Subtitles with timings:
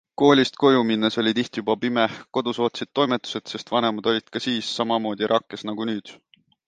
[0.19, 2.05] Koolist koju minnes oli tihti juba pime,
[2.37, 6.17] kodus ootasid toimetused, sest vanemad olid ka siis samamoodi rakkes nagu nüüd.